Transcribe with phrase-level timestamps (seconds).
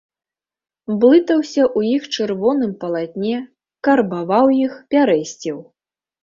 [1.01, 3.37] Блытаўся ў іх чырвоным палатне,
[3.89, 5.63] карбаваў іх, пярэсціў.